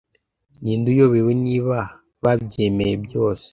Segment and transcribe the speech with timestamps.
[0.61, 1.77] Ninde uyobewe niba
[2.23, 3.47] babyemeye byose